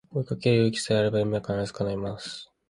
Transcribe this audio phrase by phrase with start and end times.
[0.11, 2.51] 追いかける勇気さえあれば夢は必ず叶います